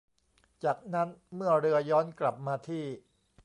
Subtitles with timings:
[0.63, 2.83] จากนั้นเมื่อเรือย้อนกลับมาที่